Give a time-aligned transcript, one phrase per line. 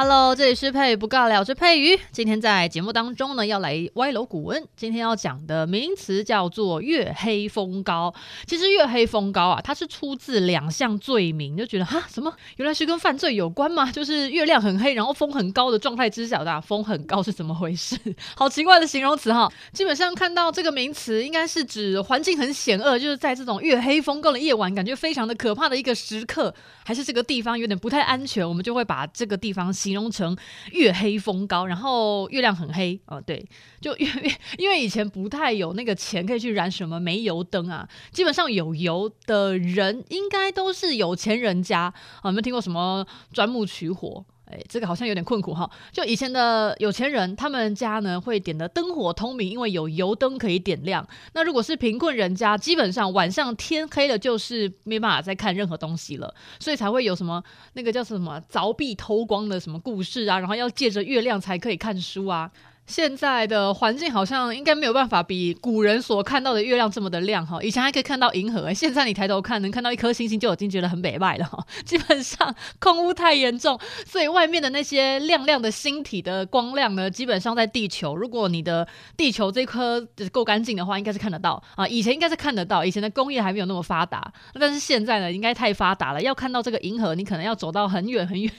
[0.00, 1.98] Hello，这里是佩不尬聊之佩瑜。
[2.12, 4.64] 今天在节目当中呢，要来歪楼古文。
[4.76, 8.14] 今天要讲的名词叫做月黑风高。
[8.46, 13.90] 其实月黑风高啊，它是出自两项罪名，就觉得哈什么，原来是跟犯罪有关吗？
[13.90, 17.98] 就是月亮很黑，然后风很高的状态之下，大风很高是怎么回事？
[18.36, 19.52] 好奇怪的形容词哈。
[19.72, 30.36] 基本上看到这个名词，应该是指环境很险恶，就是在这种月黑风高的夜晚，感觉非常的可怕的一个时刻，还是这个地方有点不太安全，我们就会把这个地方形容成
[30.72, 33.44] 月黑风高，然后月亮很黑哦，对，
[33.80, 44.24] 就 因为因为以前不太有那个钱可以去燃什么煤油灯啊，基本上有油的人应该都是有钱人家啊，有没有听过什么钻木取火？
[44.50, 45.70] 哎，这个好像有点困苦哈。
[45.92, 51.06] 就以前的有钱人，他们家呢会点的灯火通明，因为有油灯可以点亮。
[51.34, 57.42] 那如果是贫困人家，基本上晚上天黑了，就是没办法再看任何东西了，所以才会有什么
[57.74, 62.50] 那个叫什么凿壁偷光的什么故事啊，然后要借着月亮才可以看书啊。
[62.88, 71.62] 现在的环境好像应该没有办法比古人所看到的月亮这么的亮哈，以前还可以看到银河，现在你抬头看能看到一颗星星就已经觉得很北外了哈。
[71.84, 78.88] 基本上空污太严重，所以外面的那些亮亮的星体的光亮呢，基本上在地球，如果你的
[79.18, 80.00] 地球这颗
[80.32, 81.86] 够干净的话，应该是看得到啊。
[81.86, 88.50] 以前应该是看得到，以前的工业还没有那么发达，但是现在呢，应该太发达了，要看到这个银河，你可能要走到很远很远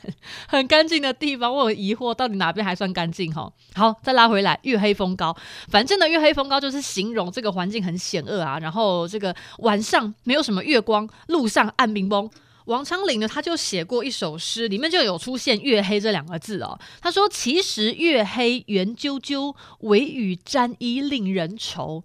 [0.47, 1.51] 很干净的地方。
[1.51, 3.51] 我很疑惑，到底哪边还算干净哈？
[3.73, 4.18] 好，再来。
[4.19, 5.33] 拉回来，月黑风高，
[5.69, 8.59] 反正呢，月黑风高就是形容这个环境很险恶啊。
[8.59, 12.29] 然后这个晚上没有什么月光，路上暗冰崩。
[12.65, 16.77] 王昌龄呢，他就写过一首诗，里面就有出现“月黑”这两个字哦。
[16.99, 22.03] 他说：“其实月黑圆啾啾，微雨沾衣令人愁。”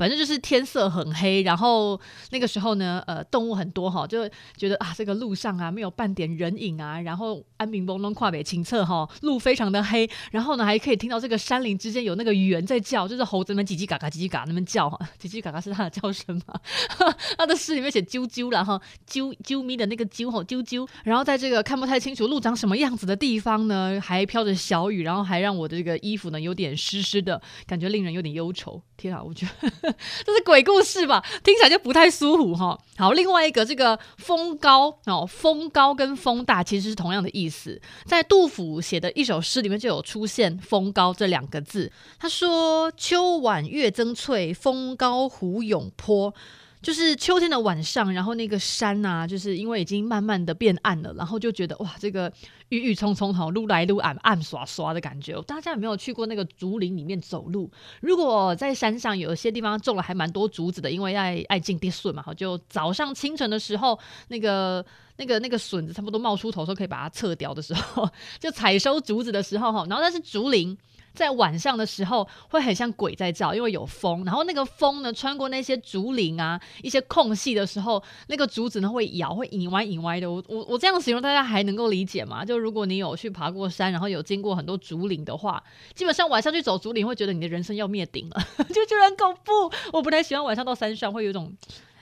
[0.00, 2.00] 反正就是天色很黑，然后
[2.30, 16.58] 那个时候呢，呃，动物很多哈，就觉得啊，这个路上啊没有半点人影啊，然后安明崩东跨北清澈哈，路非常的黑，然后呢还可以听到这个山林之间有那个猿在叫，就是猴子们叽叽嘎嘎叽叽嘎那边叫哈，叽叽嘎嘎是它的叫声嘛，
[17.36, 28.82] 他的诗里面写啾啾然后啾啾咪的那个啾吼啾啾，然后在这个看不太清楚路长什么样子的地方呢，还飘着小雨，然后还让我的这个衣服呢有点湿湿的，感觉令人有点忧愁。
[28.96, 29.89] 天啊，我觉得。
[30.24, 31.24] 这是鬼故事吧？
[31.42, 32.78] 听起来就不太舒服哈。
[32.96, 41.90] 好，另外一个这个风高哦，风高跟风大其实是同样的意思，在杜甫写的一首诗里面就有出现“风高”这两个字。
[42.18, 46.34] 他说：“秋晚月增翠，风高湖涌坡。”
[46.82, 52.32] 就是秋天的晚上，然后那个山啊，就是因为已经慢慢的变暗了，然后就觉得哇，这个
[52.70, 55.38] 郁郁葱葱哈，路来路暗暗刷刷的感觉。
[55.42, 57.70] 大家有没有去过那个竹林里面走路？
[58.00, 63.98] 如果在山上有一些地方种了还蛮多竹子的，因为爱爱进地笋嘛，哈就早上清晨的时候，
[64.28, 64.84] 那个
[65.18, 68.08] 那个那个笋子差不多冒出头，说可以把它撤掉的时候，
[68.38, 70.76] 就采收竹子的时候哈，然后那是竹林。
[71.14, 80.30] 在晚上的时候会很像鬼在叫，因为有风，然后那个风呢穿过那些竹林啊，一些空隙的时候，那个竹子呢会摇，会引歪引歪的。
[80.30, 82.44] 我我我这样形容大家还能够理解吗？
[82.44, 85.62] 就如果你有去爬过山，然后有经过很多竹林的话，
[85.94, 89.52] 基本上晚上去走竹林会觉得你的人生要灭顶了， 就觉得很恐怖。
[89.92, 91.52] 我不太喜欢晚上到山上，会有一种。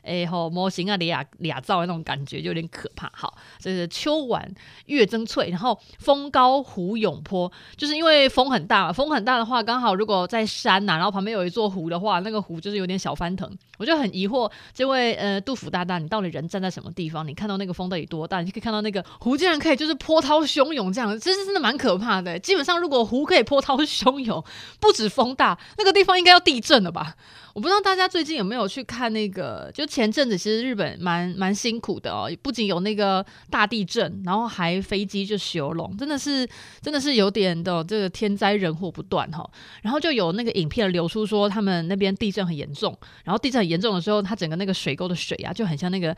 [0.03, 3.11] 哎吼，模型啊，俩俩造的那种感觉就有点可怕。
[3.15, 4.51] 好，这是秋晚
[4.87, 8.93] 月增翠，然后风高湖涌坡，就是因为风很大嘛。
[8.93, 13.51] 风很大的话，刚好如果在山呐、然后旁边有一座湖的话，那个湖就是有点小翻腾。
[13.79, 17.27] 我就很疑惑，这位呃杜甫大大，你到底人站在什么地方？
[17.27, 18.41] 你看到那个风到底多大？
[18.41, 22.37] 你可以看到那个湖竟然可以就是波涛汹涌这样，其实真的蛮可怕的。
[22.39, 24.45] 基本上，如果湖可以波涛汹涌，
[24.81, 27.15] 不止风大，那个地方应该要地震了吧？
[27.55, 29.71] 我不知道大家最近有没有去看那个？
[29.75, 36.47] 就前阵子其实日本蛮蛮辛苦的哦，不仅有那个大地震，然后还飞机就修龙，真的是
[36.81, 39.49] 真的是有点的这个天灾人祸不断哈。
[39.83, 46.17] 然后就有那个影片流出说他们那边地震很严重，然后地震很严重的时候，它整个那个水沟的水啊就很像那个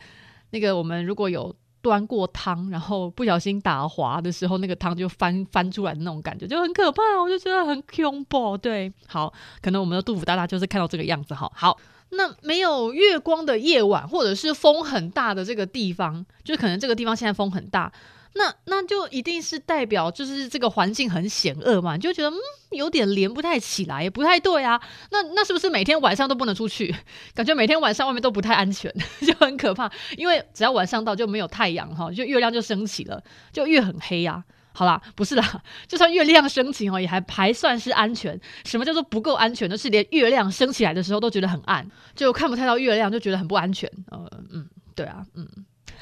[0.51, 1.55] 那个我们如果有。
[1.83, 7.01] 端过汤，然后不小心打滑的时候，那个汤就翻翻出来的那种感觉，就很可怕。
[7.19, 8.55] 我就觉得很恐怖。
[8.55, 9.33] 对，好，
[9.63, 11.33] 可能我们的杜甫大大就是看到这个样子。
[11.33, 11.75] 哈，好，
[12.11, 17.91] 那没有月光的夜晚，或者是风很大的这个地方，就可能这个地方现在风很大，
[18.33, 22.37] 那那就一定是代表就是这个环境很险恶嘛，就觉得嗯
[22.71, 24.79] 有点连不太起来，不太对啊。
[25.09, 26.93] 那那是不是每天晚上都不能出去？
[27.33, 28.93] 感觉每天晚上外面都不太安全，
[29.25, 29.91] 就很可怕。
[30.17, 38.39] 因为只要晚上到就没有太阳哈，就月亮就升起了，就月很黑呀、好啦，不是啦， 就算月亮升起哦，也还还算是安全。
[38.63, 39.75] 什么叫做不够安全就？
[39.77, 41.85] 是连月亮升起来的时候都觉得很暗，
[42.15, 43.89] 就看不太到月亮，就觉得很不安全。
[44.11, 45.47] 呃，嗯，对啊，嗯。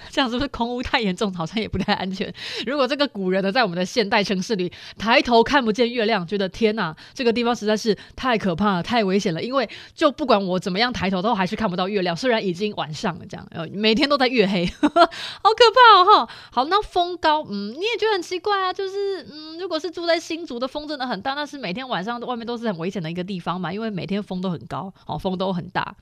[0.09, 2.33] 这样是不是空污太严重，好像也不太安全？
[2.65, 9.41] 如果这个古人呢，在我们的现代城市里抬头看不见月亮，觉得天哪，这个地方实在是太可怕了，太危险了。
[9.41, 12.15] 因为就不管我怎么样抬头，都还是看不到月亮。
[12.15, 16.25] 虽然已经晚上了，这样呃，每天都在月黑，呵 呵好可怕哦！
[16.25, 18.73] 哈，好，那风高，嗯，你也觉得很奇怪啊？
[18.73, 25.95] 就是嗯，如果是住在新竹的风真的很大，那是每天晚上外面都是很危险的一个地方嘛，因为每天风都很高，哦，风都很大。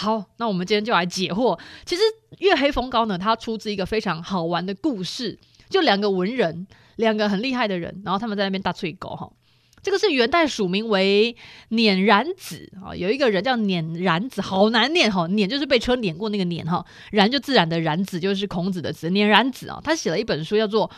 [0.00, 1.58] 好，那我们今天就来解惑。
[1.84, 2.00] 其实
[2.38, 5.38] 月黑风高呢，它出自一个非常好玩的故事，
[5.68, 6.66] 就两个文人，
[6.96, 9.30] 两个很厉害的人，然后他们在那边大吹狗哈。
[9.82, 11.36] 这个是元代署名为
[11.68, 16.82] 碾然子啊，有一个人叫碾然子，好难念哈，碾就是被车碾过那个碾哈，
[17.12, 20.88] 然就自然的然子就是孔子的子，碾然子啊，他写了一本书叫做《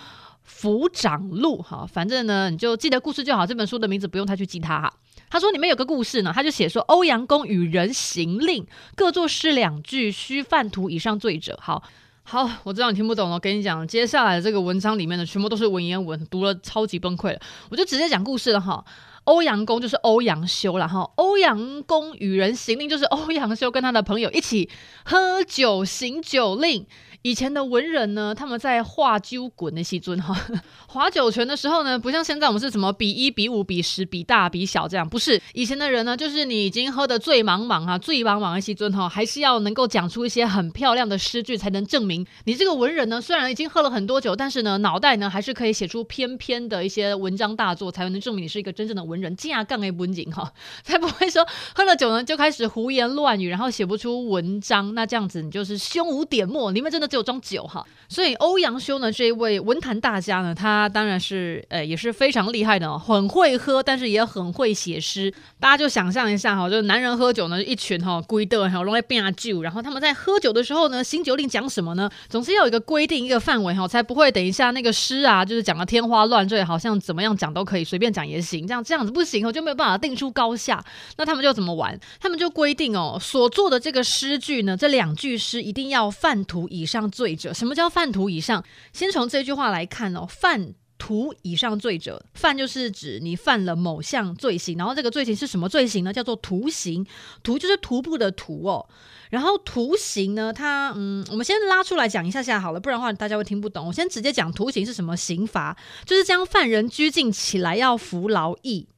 [0.49, 4.93] 抚长录》哈，反正呢你就记得故事就好，这本书的名字不用太去记它哈。
[5.33, 11.59] 他说里面有个故事呢，他就写说欧阳公与人行令，各作诗两句，须犯图以上罪者。
[11.59, 11.83] 好
[12.23, 17.41] 好，我知道你听不懂了，我跟你讲，接下来这个文章里面的全部都是文言文，读了超级崩溃了，
[17.71, 18.85] 我就直接讲故事了哈。
[19.25, 24.69] 欧阳公就是欧阳修了哈，欧阳公与人行令，就是欧阳修跟他的朋友一起
[25.07, 26.87] 喝酒行酒令。
[27.23, 30.37] 以前的文人呢，他们在划酒滚的时阵哈，
[30.89, 35.41] 划酒泉的时候呢，不像现在我们是什么比一、比五、比十、比大、比小这样，不是。
[35.55, 49.37] 以前的人呢，就是你已经喝得醉茫茫啊，醉茫茫的时阵哈，还是要能够讲出一些很漂亮的诗句，才能证明你这个文人呢，虽然已经喝了很多酒，但是呢，脑袋呢还是可以写出篇篇的一些文章大作，才能证明你是一个真正的文人。
[49.37, 50.53] 架杠的文景哈，
[50.83, 54.93] 才不会说喝了酒呢就开始胡言乱语，然后写不出文章。
[54.95, 57.12] 那这样子你就是胸无点墨，你们真的。
[57.13, 65.31] 只有装酒哈，所以欧阳修呢这一位文坛大家呢，他当然是呃也是非常厉害的哦，很会喝，但是也很会写诗。
[65.61, 72.09] 大家就想象一下哈，就是男人喝酒呢，一群哈规的哈容易变酒，然后他们在喝酒的时候呢，行酒令讲什么呢？
[72.31, 80.83] 总是要有一个规定，一个范围哈，才不会等一下那个诗啊，就是讲的天花乱坠，好像怎么样讲都可以，随便讲也行，这样这样子不行哦，就没有办法定出高下。
[81.19, 82.01] 那他们就怎么玩？
[82.19, 87.02] 他们就规定哦，所做的这个诗句呢，这两句诗一定要范图以上。
[87.11, 88.65] 罪者，什么叫犯图以上？
[88.93, 96.13] 先从这句话来看哦，犯图以上罪者，犯就是指你犯了某项罪行，然后这个罪行是什么罪行呢？
[96.13, 97.05] 叫做徒刑，
[97.43, 98.89] 徒就是徒步的徒哦。
[99.31, 103.87] 然后徒刑呢，它嗯，我们先拉出来讲一下下好了，不然的话大家会听不懂。
[103.87, 108.89] 我先直接讲徒刑是什么刑罚，就是将犯人拘禁起来要服劳役。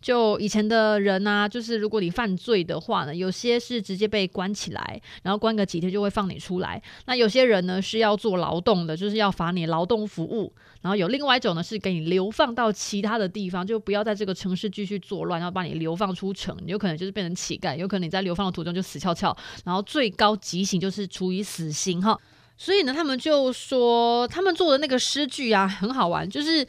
[0.00, 6.82] 就以前的人呢、啊，就是如果你犯罪的话呢，有些是直接被关起来，然后关个几天就会放你出来。
[7.04, 10.52] 那有些人呢是要做劳动的，就是要罚你劳动服务。
[10.80, 16.56] 然后有另外一种呢是给你流放到其他的地方，就不要在这个城市继续作乱，然后把你流放出城。
[16.66, 19.36] 有可能就是变成乞丐，有可能你在流放的途中就死翘翘。
[19.66, 22.18] 然后最高极刑就是处以死刑哈。
[22.56, 26.66] 所以呢，他们就说他们做的那个诗句啊，很好玩，就是。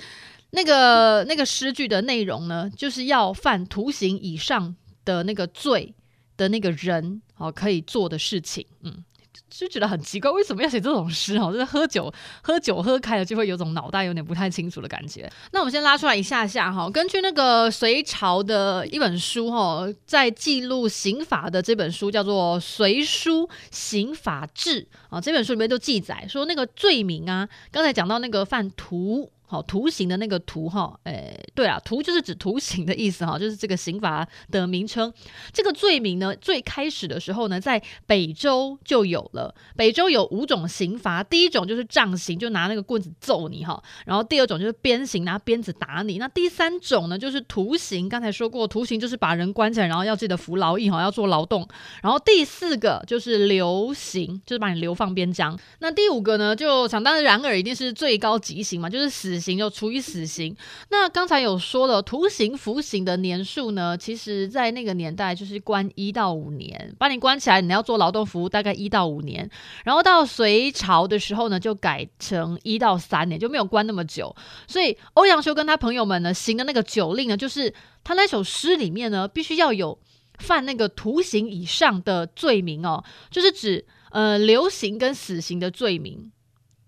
[0.52, 5.96] 那个那个诗句的内容呢，就是要犯徒刑以上的那个罪
[6.38, 9.04] 的那个人哦，可以做的事情，嗯，
[9.50, 11.54] 就觉得很奇怪，为什么要写这种诗哦？
[11.54, 15.32] 就是喝酒喝酒喝开了，就会有种脑袋有点不太清楚的感觉。
[15.52, 29.32] 那我们先拉出来一下下哈，根据那个隋朝的一本书哈，在记录刑法的这本书叫做《隋书刑法志》啊，这本书里面就记载说那个罪名啊，刚才讲到那个犯徒。
[29.52, 35.14] 好，图形的那个图哈，诶，对啊，图就是指图形的意思哈，就是这个刑罚的名称。
[35.52, 39.54] 这个罪名呢，最开始的时候呢，在北周就有了。
[39.76, 43.84] 北周有五种刑罚，第一种就是杖刑，就拿那个棍子揍你哈。
[44.06, 46.18] 然后第二种就是鞭刑，拿鞭子打你。
[46.18, 48.08] 那第三种呢，就是图形。
[48.08, 51.68] 刚才说过，图形就是把人关起来，然后要记得服劳役哈，要做劳动。
[52.02, 55.60] 然后第四个就是流刑，就是把你流放边疆。
[55.80, 59.41] 那第五个呢，就想当然尔，一定是最高极刑嘛，就是死。
[59.42, 60.56] 刑就处以死刑。
[60.90, 69.50] 那刚才有说了，徒刑服刑的年数呢，其实在那个年代就是关一到五年，把你关起来，你要做劳动服务，大概一到五年。
[69.84, 74.36] 然后到隋朝的时候呢，就改成一到三年，就没有关那么久。
[74.68, 79.98] 所以欧阳修跟他朋友们呢，行的那个酒令呢，就是他那首诗里面呢，必须要有
[80.38, 86.32] 犯那个徒刑以上的罪名哦，就是指呃流刑跟死刑的罪名。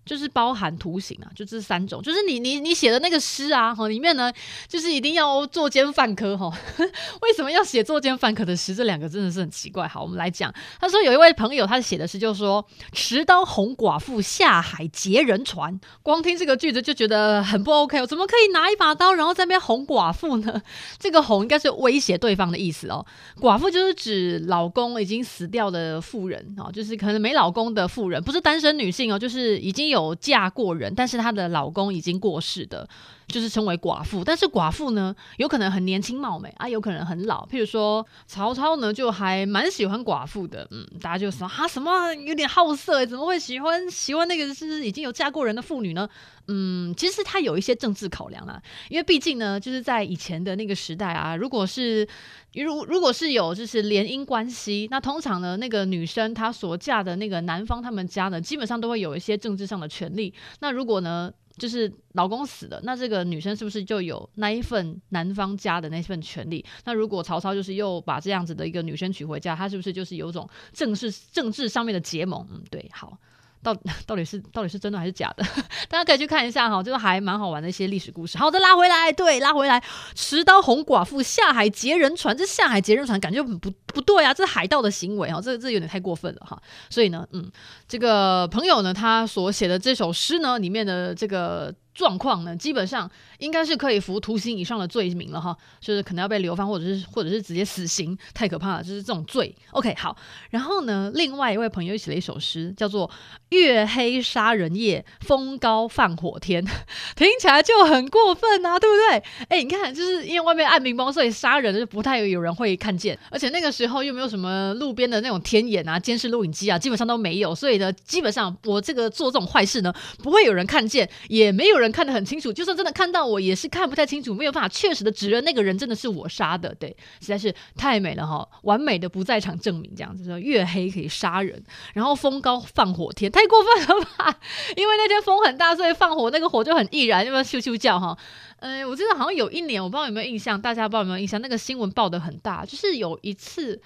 [0.04, 4.32] 就是包含图形啊，就这三种，就是你你你写的那个诗啊，哈，里面呢，
[4.68, 6.52] 就是一定要作奸犯科哈。
[7.22, 8.74] 为什么要写作奸犯科的诗？
[8.74, 9.88] 这两个真的是很奇怪。
[9.88, 10.52] 好，我们来讲。
[10.78, 20.60] 他说有一位朋友，他写的诗就是说：“持刀哄寡妇下海劫人船。”光听这个句子就觉得很不 OK 哦，怎么可以拿一把刀，然后在那边哄寡妇呢？
[21.00, 23.04] 这个哄应该是威胁对方的意思哦。
[23.40, 29.93] 寡妇就是指老公已经死掉的妇人啊，就是可能没老公的妇人，不是单身女性哦，就是已经有。
[29.94, 32.86] 有嫁过人，但是她的老公已经过世的，
[33.28, 34.24] 就是称为寡妇。
[34.24, 37.46] 但是寡妇呢，有可能很年轻貌美啊，有可能很老。
[37.46, 40.66] 譬如说曹操呢，就还蛮喜欢寡妇的。
[40.70, 46.08] 嗯，大家就说啊，什么有点好色，怎么会喜欢喜欢那个是已经有嫁过人的妇女呢？
[46.46, 52.06] 嗯，其实他有一些政治考量啦，因为毕竟呢，就是在以前的那个时代啊，如果是
[52.52, 60.34] 如如果是有就是联姻关系，那通常呢，那个女生她所嫁的那个男方他们家呢，基本上都会有一些政治上的权利。
[60.60, 66.64] 那如果呢，就是老公死了，那这个女生是不是就有那一份男方家的那份权利？
[66.84, 72.46] 那如果曹操就是又把这样子的一个女生娶回家，他是不是就是有种政治政治上面的结盟？
[72.50, 73.18] 嗯，对，好。
[73.64, 73.74] 到
[74.06, 75.44] 到底是到底是真的还是假的？
[75.88, 78.38] 大家可以去看一下哈，就是还蛮好玩的一些历史故事。
[78.38, 79.82] 好的，拉回来，对，拉回来，
[80.14, 86.60] 持刀红寡妇下海劫人船，这下海劫人船感觉不不对啊，这是海盗的行为哈，这这有点太过分了哈。
[86.90, 87.50] 所以呢，嗯，
[87.88, 91.74] 这个朋友呢，他所写的这首诗呢，里面的这个。
[91.94, 93.08] 状况呢，基本上
[93.38, 99.54] 应该是可以服徒刑以上的罪名了哈，就是可能要被流放，或者是或者是直接死刑，太可怕了，就是这种罪。
[99.70, 100.16] OK，好，
[100.50, 103.08] 然后呢，另外一位朋友写了一首诗，叫做
[103.50, 106.64] 《月黑杀人夜，风高放火天》，
[107.14, 109.22] 听起来就很过分啊，对不对？
[109.48, 121.83] 哎，你看，就是因为外面暗明光，所以杀人就不太有人会看见，而且那个时候又没有什么路边的那种天眼啊、监视录影机啊，基本上都没有，所以呢，基本上我这个做这种坏事呢，不会有人看见，也没有人。
[121.84, 126.74] 人看得很清楚，就算真的看到我，也是看不太清楚，没有办法确实的指认那个人真的是我杀的。
[126.74, 126.88] 对，
[127.20, 131.62] 实在是太美了哈，完美的不在场证明，这样子说月黑可以杀人，
[131.92, 134.36] 然后风高放火天，太过分了吧？
[134.76, 138.18] 因为那天风很大，所以放火那个火就很易燃，因为咻咻叫哈。
[138.58, 143.80] 嗯、我记得好像有一年，我不知道有没有印象，大家不知道有没有印象，那个新闻报得很大，就是有一次。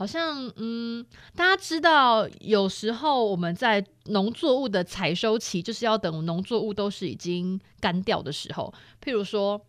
[0.00, 1.04] 好像嗯，
[1.36, 8.72] 大家知道，有时候我们在农作物的采收期，就是要等农作物都是已经干掉的时候。
[9.04, 9.60] 譬如说，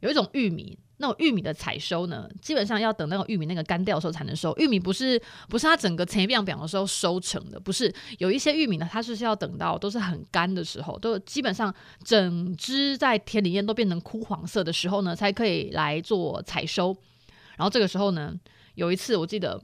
[0.00, 4.54] 有一种玉米，那种玉米的采收呢，基本上要等那种玉米那个干掉的时候才能收。
[4.56, 11.70] 玉米不是不是它整个前边表的时候收成的，不是有一些玉米呢，它是要等到都是很干的时候，都基本上
[12.02, 16.96] 整只在田里面都变成枯黄色的时候呢，才可以来做采收。
[17.58, 18.34] 然后这个时候呢，
[18.76, 19.60] 有一次我记得。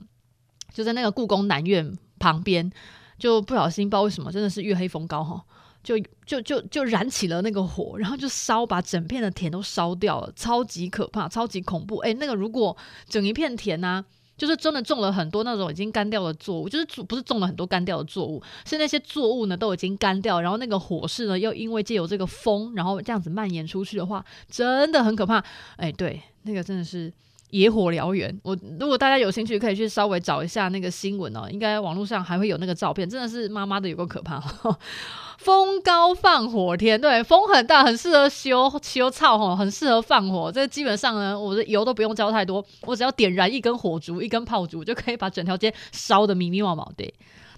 [0.73, 2.71] 就在那个故宫南院旁边，
[3.19, 5.43] 就不小心不知道为什么，真的是月黑风高哈，
[5.83, 11.97] 就就就就燃起了那个火，然后就烧把整片的田都烧掉了，超级可怕，超级恐怖。
[11.99, 12.77] 哎，那个如果
[13.09, 14.05] 整一片田呢、
[14.37, 25.45] 就是真的种了很多那种已经干掉的作物，就是不是种了很多干掉的作物，是那些作物呢都已经干掉，然后那个火势呢又因为借由这个风，然后这样子蔓延出去的话，真的很可怕。
[25.77, 27.13] 哎，对，那个真的是。
[27.51, 34.41] 野火燎原，我如果大家有兴趣，可以去稍微找一下那个新闻哦，应该网络上还会有那个照片，真的是妈妈的有够可怕。
[35.39, 40.53] 风高放火天，对，风很大，很适合修修草吼，很适合放火。
[40.53, 47.11] 这基本上呢，我的油都不用浇太多，我只要点燃一根火烛，一根炮竹，就可以把整条街烧的密密麻麻的。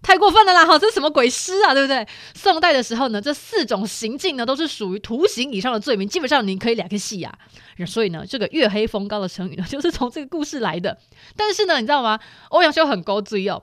[0.02, 0.66] 太过分了啦！
[0.66, 1.72] 哈，这是什么鬼诗啊？
[1.72, 2.04] 对不对？
[2.34, 7.32] 宋代的时候呢，这四种行径呢，都是属于徒刑以上的罪名，基本上你可以两个戏啊。
[7.86, 10.98] 所以呢，这个月黑风高的成语呢，就是从这个故事来的。
[11.36, 12.18] 但是呢，你知道吗？
[12.48, 13.62] 欧阳修很高追哦。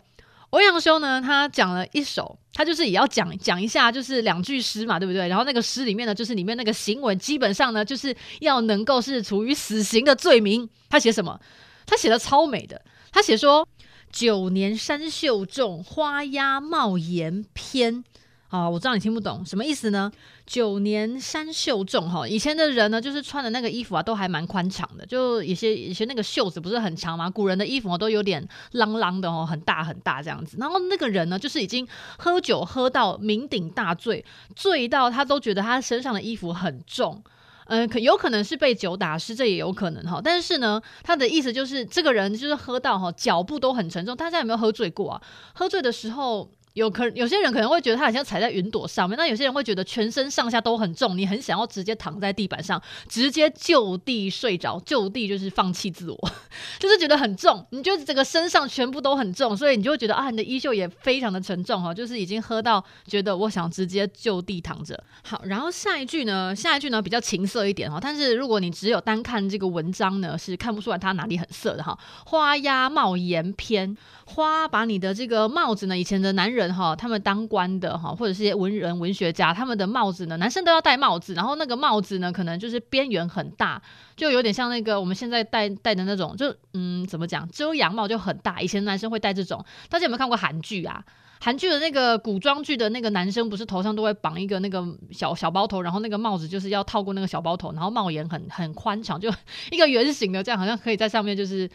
[0.51, 5.27] 欧阳修呢，他讲了一首，他就是也要讲讲一下，就是两句诗嘛，对不对？
[5.27, 10.69] 然后那个诗里面呢，就是里面那个行文，基本上呢，就是要能够是处于死刑的罪名。
[10.89, 11.37] 他写什么？
[11.85, 12.81] 他写的超美的，
[13.11, 13.67] 他写说。
[14.11, 18.03] 九年山秀种，花压帽檐偏。
[18.49, 20.11] 啊，我知道你听不懂什么意思呢？
[20.43, 27.29] 九年山秀种，哈，以前的人呢，就是穿的那个衣服啊，都还蛮宽敞的，就有些以前那个袖子不是很长吗？
[27.29, 30.57] 古人的衣服都有点啷啷的哦，很大很大这样子。
[30.59, 31.87] 然后那个人呢，就是已经
[32.17, 34.25] 喝酒喝到酩酊大醉，
[34.55, 37.23] 醉到他都觉得他身上的衣服很重。
[37.69, 40.19] 嗯，可有可能是被酒打湿，这也有可能哈。
[40.23, 44.15] 但是呢，他的意思就是这个人就是喝到哈，脚步都很沉重。
[44.15, 45.21] 大家有没有喝醉过啊？
[45.53, 46.49] 喝醉的时候，
[46.79, 56.29] 有可有些人可能会觉得他好像踩在云朵上面，那有些人会觉得全身上下都很重，你很想要直接躺在地板上，直接就地睡着，就地就是放弃自我，
[56.79, 64.97] 就是觉得很重，你就整个身上全部都很重，所以你就会觉得啊，你的衣袖也非常的沉重哈，就是已经喝到觉得我想直接就地躺着。
[65.23, 71.97] 好，然后下一句呢，下一句呢比较情色一点哈，但是如果你只有单看这个文章呢，是看不出来它哪里很色的哈。
[72.25, 83.81] 花押帽檐篇，花把你的这个帽子呢，以前的男人哈，他们当官的哈，或者是些文人文学家，他们的帽子呢，男生都要戴帽子，然后那个帽子呢，可能就是边缘很大，
[84.15, 89.63] 就有点像那个我们现在戴戴的那种，就嗯，怎么讲，遮阳帽就很大，以前男生会戴这种。
[89.89, 91.03] 大家有没有看过韩剧啊？
[91.41, 99.31] 韩剧的那个古装剧的那个男生，不是头上都会绑一个那个小小包头，然后那个帽子就是要套过那个小包头，然后帽檐很很宽敞，就
[99.71, 101.69] 一个圆形的，这样好像可以在上面，就是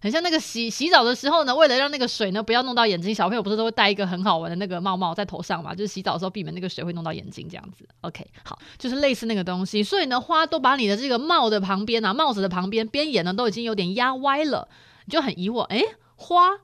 [0.00, 7.88] 很像那个洗洗澡的时候呢，为了让那个水呢不要弄到眼睛，小朋友不是都会戴一个很好玩的那个帽帽在头上嘛，就是洗澡的时候避免那个水会弄到眼睛这样子。
[8.02, 14.68] OK，好，就是类似那个东西，所以呢，花都把你的这个帽的旁边啊，帽子的旁边边沿呢都已经有点压歪了，
[15.06, 15.82] 你就很疑惑，诶，
[16.16, 16.58] 花。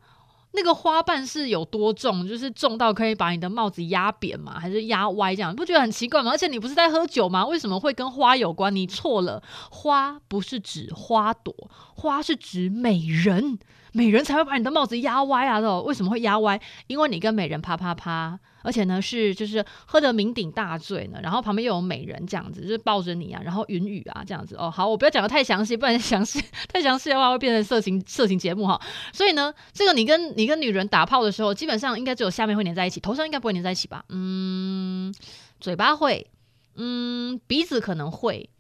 [0.53, 2.27] 那个花瓣是有多重？
[2.27, 4.59] 就是重到可以把你的帽子压扁吗？
[4.61, 5.55] 还是压歪这样？
[5.55, 6.31] 不觉得很奇怪吗？
[6.31, 7.47] 而且你不是在喝酒吗？
[7.47, 8.75] 为什么会跟花有关？
[8.75, 11.55] 你错了，花不是指花朵，
[11.95, 13.59] 花是指美人。
[13.95, 15.61] 美人才会把你的帽子压歪啊！
[15.61, 16.59] 的为什么会压歪？
[16.87, 24.71] 因为你跟美人啪啪啪，而且呢是就是喝得酩酊大醉呢，然后旁边又有美人这样子，就是抱着你啊，然后云雨啊这样子哦。
[24.71, 26.43] 好，我不要讲得太详细，不然 详细
[26.73, 28.81] 太详细的话会变成色情色情节目哈。
[29.13, 34.05] 所以呢，这个你跟你跟女人打炮的时候，基本上应该只有下面会粘在一起，头上应该不会粘在一起吧？
[34.09, 35.15] 嗯，
[35.61, 36.31] 嘴巴会，
[36.77, 38.51] 嗯，鼻子可能会，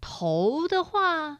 [0.00, 1.38] 头的话。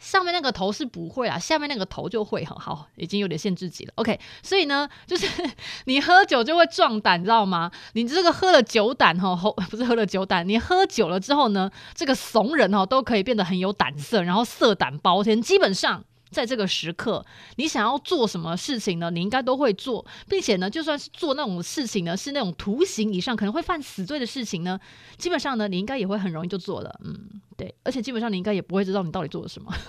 [0.00, 3.92] 上面那个头是不会啊，下面那个头就会很好，已经有点限制级了。
[3.96, 5.28] OK，所以呢， 就是
[5.84, 7.70] 你喝酒就会壮胆，你知道吗？
[7.92, 9.36] 你这个喝了酒胆哈，
[9.70, 16.02] 不是喝了酒胆，你喝酒了之后呢，这个怂人哈都可以变得很有胆色，然后色胆包天，基本上。
[16.30, 17.24] 在这个时刻，
[17.56, 19.10] 你想要做什么事情呢？
[19.10, 24.78] 你应该都会做，并且呢，就算是做那种事情呢，是那种徒刑以上可能会犯死罪的事情呢，
[25.16, 27.00] 基本上呢，你应该也会很容易就做了。
[27.04, 29.72] 嗯，对，而且基本上你应该也不会知道你到底做了什么。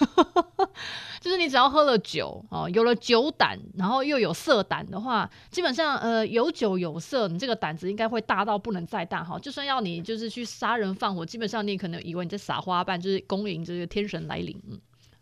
[1.22, 9.38] 就是你只要喝了酒哦，有了酒胆，然后又有色胆的话，基本上呃有酒有色，你这个胆子应该会大到不能再大哈。
[9.38, 14.60] 就算要你就是去杀人放火，基本上你也可能以为你在撒花瓣，就是恭迎这个天神来临。
[14.68, 14.80] 嗯。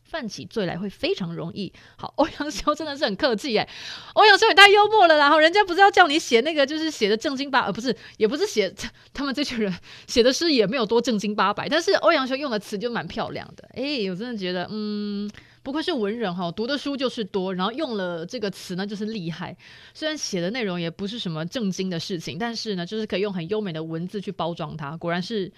[0.09, 1.71] 犯起罪来会非常容易。
[1.95, 3.69] 好， 欧阳修真的是很客气耶。
[4.15, 8.73] 欧阳修也太幽默了，然后人家不是要叫你写那个，就是写的正经八，呃，不是，也不是写
[9.13, 9.73] 他们这群人
[10.07, 13.69] 写的诗也没有多正经八百，但是欧阳修用的词就蛮漂亮的。
[13.73, 15.29] 哎，我真的觉得，嗯，
[15.61, 19.55] 不愧是文人哈，读的书就是多，然后用了这个词呢就是厉害。
[19.93, 25.51] 虽然写的内容也不是什么正经的事情，但是呢，就是可以用很优美的文字去包装它，果然是。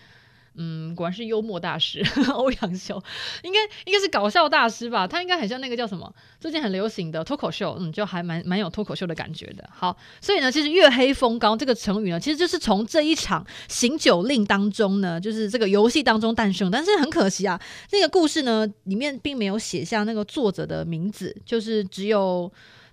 [0.55, 3.01] 嗯，果然是幽默大师 欧阳修，
[3.43, 5.07] 应该应该是搞笑大师吧？
[5.07, 9.69] 他应该很像那个叫什么，最近很流行的脱口秀，嗯，就还蛮蛮有脱口秀的感觉的。
[9.73, 16.69] 好，所以呢，其实月黑风高这个成语呢，其实就是从这一场行酒令当中呢，就是这个游戏当中诞生。
[16.69, 17.59] 但是很可惜啊，
[17.91, 22.51] 那个故事呢里面并没有写下那个作者的名字，就是只有。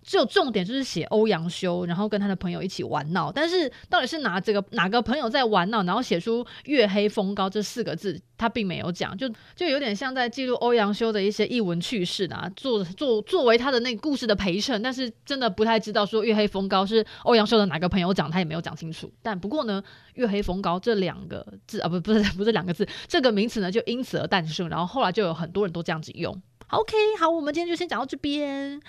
[0.09, 3.31] 只有重点就是写欧阳修，然后跟他的朋友一起玩闹。
[3.31, 14.81] 但是到底是哪这个哪个朋友在玩闹，然后写出“月黑风高”这四个字，他并没有讲，就就有点像在记录欧阳修的一些逸闻趣事啊，作作作为他的那个故事的陪衬。
[14.81, 19.13] 但是真的不太知道说“月黑风高”是欧阳修的哪个朋友讲，他也没有讲清楚。
[19.23, 19.83] 但不过呢
[20.17, 26.35] ，“月黑风高”这两个字啊，不不是不是两个字，这个名词呢就因此而诞生，然后后来就有很多人都这样子用。
[26.71, 28.81] OK，好，我们今天就先讲到这边。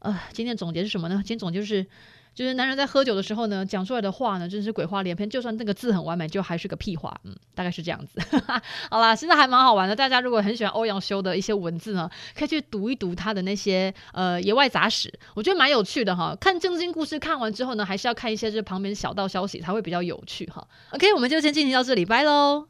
[0.00, 1.16] 呃，今天总结是什么呢？
[1.16, 1.84] 今天总结就是，
[2.34, 5.28] 就是男人在喝酒的时候呢，讲出来的话呢，真是鬼话连篇。
[5.28, 7.20] 就算那个字很完美，就还是个屁话。
[7.24, 8.20] 嗯，大概是这样子。
[8.90, 9.96] 好啦，现在还蛮好玩的。
[9.96, 16.36] 大家如果很喜欢欧阳修的一些文字呢，可以去读一读他的那些呃野外杂史，我觉得蛮有趣的哈。
[16.40, 20.66] 看正经故事看完之后呢，还是要看一些这旁边小道消息才会比较有趣哈。
[20.90, 22.66] OK，我们就先进行到这里，拜喽。